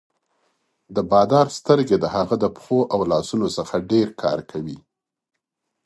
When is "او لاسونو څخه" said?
2.93-3.75